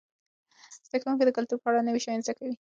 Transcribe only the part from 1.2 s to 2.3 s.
د کلتور په اړه نوي شیان